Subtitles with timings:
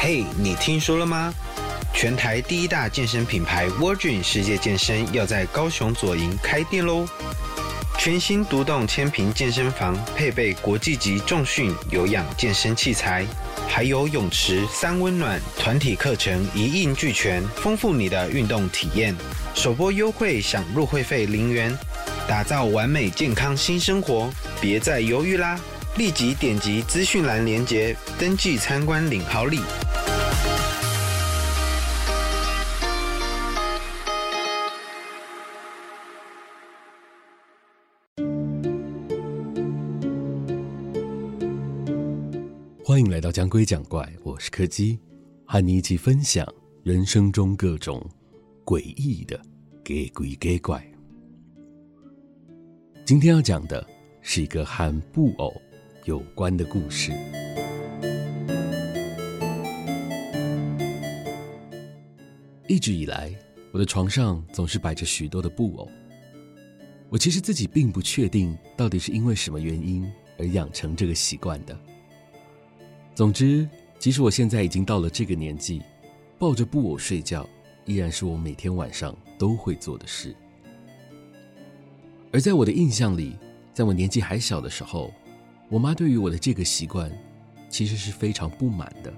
[0.00, 1.34] 嘿，你听说了吗？
[1.92, 7.04] 全台第一大健身品牌 Virgin 世界健身要在高雄左营开店喽！
[7.98, 13.26] 全新独栋千坪健身房，配备国际级重训有氧健身器材，
[13.66, 19.12] 还有泳池三温暖，团体课程一应俱全，丰富你的运动体验。
[19.52, 21.76] 首波优惠享入会费零元，
[22.28, 24.30] 打造完美健康新生活，
[24.60, 25.58] 别再犹豫啦！
[25.96, 29.60] 立即点击资讯栏链接，登记参观领好礼。
[42.88, 44.98] 欢迎来到讲鬼讲怪，我是柯基，
[45.44, 46.50] 和你一起分享
[46.82, 48.02] 人生中各种
[48.64, 49.38] 诡异的
[49.84, 50.82] 给鬼给怪。
[53.04, 53.86] 今天要讲的
[54.22, 55.52] 是一个和布偶
[56.06, 57.12] 有关的故事。
[62.68, 63.30] 一直以来，
[63.70, 65.86] 我的床上总是摆着许多的布偶。
[67.10, 71.78] 我其实自己并不确定到底是因为什么原因而养成这个习惯的。
[73.18, 75.82] 总之，即使我现在已经到了这个年纪，
[76.38, 77.44] 抱着布偶睡觉
[77.84, 80.32] 依然是我每天晚上都会做的事。
[82.32, 83.36] 而在我的印象里，
[83.74, 85.12] 在我年纪还小的时候，
[85.68, 87.10] 我妈对于我的这个习惯
[87.68, 89.12] 其实是非常不满的。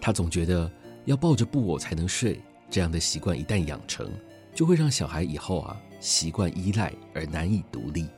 [0.00, 0.68] 她总觉得
[1.04, 4.10] 要抱着布偶才能睡，这样的习惯一旦养成，
[4.52, 8.08] 就会让小孩以后啊习惯依赖而难以独立。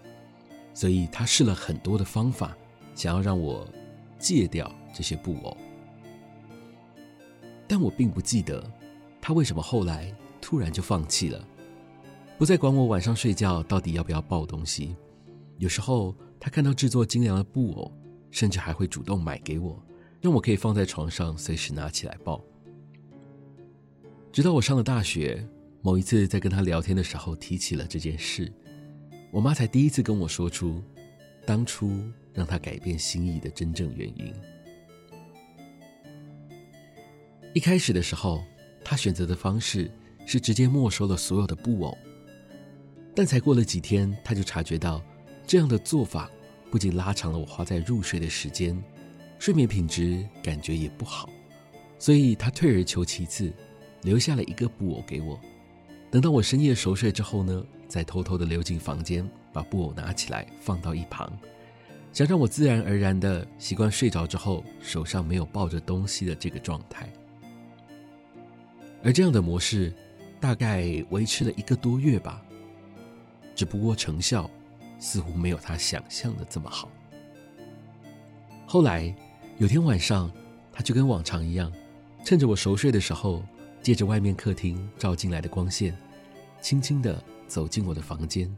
[0.72, 2.56] 所以她试了很多的方法，
[2.94, 3.68] 想要让我
[4.18, 5.54] 戒掉这些布偶。
[7.68, 8.64] 但我并不记得
[9.20, 11.46] 他为什么后来突然就放弃了，
[12.38, 14.96] 不再管我晚上睡觉到底要不要抱东西。
[15.58, 16.14] 有时候。
[16.40, 17.90] 他看到制作精良的布偶，
[18.30, 19.82] 甚至还会主动买给我，
[20.20, 22.44] 让我可以放在床上随时拿起来抱。
[24.30, 25.42] 直到我上了大学，
[25.80, 28.52] 某一次在跟他聊天的时候提起了这件事，
[29.30, 30.82] 我妈才第一次跟我说出
[31.46, 31.98] 当初
[32.34, 34.30] 让他改变心意的真正原因。
[37.54, 38.42] 一开始的时候，
[38.84, 39.88] 他选择的方式
[40.26, 41.96] 是直接没收了所有的布偶，
[43.14, 45.00] 但才过了几天，他就察觉到。
[45.46, 46.28] 这样的做法
[46.70, 48.82] 不仅拉长了我花在入睡的时间，
[49.38, 51.28] 睡眠品质感觉也不好，
[51.96, 53.52] 所以他退而求其次，
[54.02, 55.38] 留下了一个布偶给我。
[56.10, 61.30] 等到我深夜熟睡之后呢，再偷偷的溜进房间，把布偶拿起来放到一旁，
[62.12, 67.08] 想让我自然而然的习惯睡着之后手上没有抱着东西的这个状态。
[69.04, 69.94] 而这样的模式
[70.40, 72.42] 大概维持了一个多月吧，
[73.54, 74.50] 只不过成效。
[75.00, 76.88] 似乎没有他想象的这么好。
[78.64, 79.14] 后来
[79.58, 80.30] 有天晚上，
[80.72, 81.70] 他就跟往常一样，
[82.24, 83.44] 趁着我熟睡的时候，
[83.82, 85.94] 借着外面客厅照进来的光线，
[86.62, 88.50] 轻轻地走进我的房间，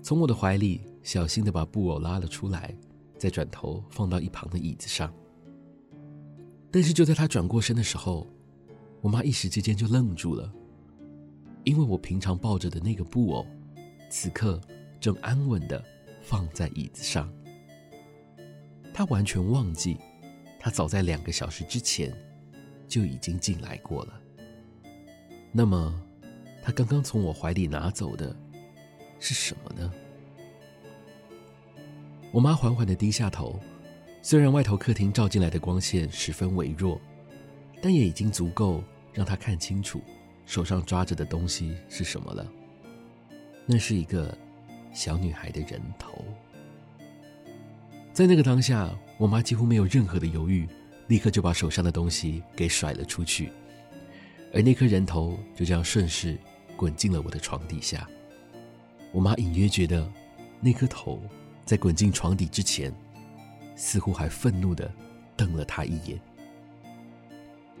[0.00, 2.74] 从我的怀里小心地把布偶拉了出来，
[3.18, 5.12] 再转头放到一旁的椅子上。
[6.70, 8.26] 但是就在他转过身的时候，
[9.04, 10.50] 我妈一时之间就愣住了，
[11.62, 13.46] 因为我平常抱着的那个布偶，
[14.08, 14.58] 此刻。
[14.98, 15.84] 正安稳地
[16.22, 17.30] 放在椅子上，
[18.94, 19.98] 他完全忘记，
[20.58, 22.10] 他早在两个小时之前
[22.88, 24.18] 就已经进来过了。
[25.52, 25.94] 那么，
[26.62, 28.34] 他刚刚从我怀里拿走的
[29.20, 29.92] 是什么呢？
[32.32, 33.60] 我妈缓缓地低下头，
[34.22, 36.98] 虽然外头客厅照进来的光线十分微弱，
[37.82, 38.82] 但也已经足够
[39.14, 40.02] 让他看清楚
[40.44, 42.46] 手上抓着的东西是什么了。
[43.64, 44.36] 那是一个。
[44.94, 46.24] 小女孩的人头，
[48.12, 48.88] 在那个当下，
[49.18, 50.68] 我妈几乎没有任何的犹豫，
[51.08, 53.50] 立刻就把手上的东西给甩了出去，
[54.52, 56.38] 而那颗人头就这样顺势
[56.76, 58.08] 滚进了我的床底下。
[59.10, 60.08] 我妈隐约觉得，
[60.60, 61.20] 那颗头
[61.64, 62.94] 在滚进床底之前，
[63.74, 64.88] 似乎还愤怒地
[65.36, 66.20] 瞪了她一眼。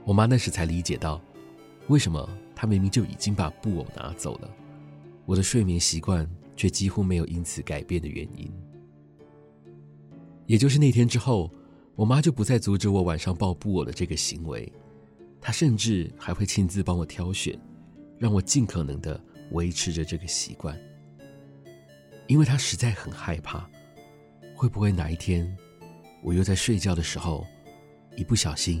[0.04, 1.20] 我妈那时才理解到，
[1.88, 4.50] 为什么她明明就已经把布偶拿走了，
[5.26, 6.28] 我的睡眠习惯。
[6.56, 8.48] 却几乎没有因此改变的原因，
[10.46, 11.50] 也就是那天之后，
[11.96, 14.72] 我妈就不再阻止我晚上抱布偶的这个行为，
[15.40, 17.58] 她甚至还会亲自帮我挑选，
[18.20, 20.78] 让我尽可能的维持着这个习惯，
[22.28, 23.68] 因为她实在很害怕，
[24.54, 25.58] 会不会哪一天
[26.22, 27.44] 我又在睡觉的时候，
[28.14, 28.80] 一不小心